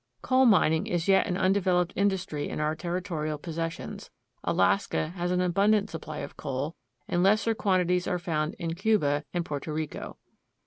Coal 0.23 0.47
mining 0.47 0.87
is 0.87 1.07
yet 1.07 1.27
an 1.27 1.37
undeveloped 1.37 1.93
industry 1.95 2.49
in 2.49 2.59
our 2.59 2.73
territorial 2.75 3.37
possessions. 3.37 4.09
Alaska 4.43 5.09
has 5.09 5.29
an 5.29 5.41
abundant 5.41 5.91
supply 5.91 6.21
of 6.21 6.35
coal, 6.35 6.75
and 7.07 7.21
lesser 7.21 7.53
quantities 7.53 8.07
are 8.07 8.17
found 8.17 8.55
in 8.55 8.73
Cuba 8.73 9.25
and 9.31 9.45
Porto 9.45 9.71
Rico. 9.71 10.17